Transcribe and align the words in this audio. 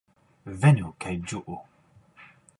Venu 0.63 0.89
kaj 1.05 1.13
ĝuu! 1.33 1.61